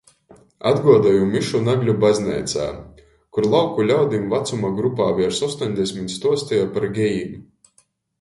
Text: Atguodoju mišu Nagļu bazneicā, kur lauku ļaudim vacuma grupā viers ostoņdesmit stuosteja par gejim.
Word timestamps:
Atguodoju 0.67 1.25
mišu 1.33 1.59
Nagļu 1.65 1.93
bazneicā, 2.03 2.63
kur 3.37 3.47
lauku 3.55 3.85
ļaudim 3.89 4.25
vacuma 4.31 4.71
grupā 4.79 5.11
viers 5.21 5.43
ostoņdesmit 5.49 6.15
stuosteja 6.15 6.71
par 6.79 6.89
gejim. 6.97 7.37